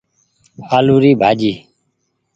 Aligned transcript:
آلو 0.77 0.95
ري 1.03 1.11
ڀآڃي۔ 1.21 1.53